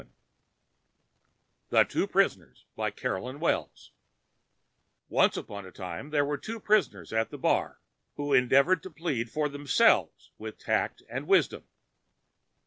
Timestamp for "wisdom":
11.27-11.65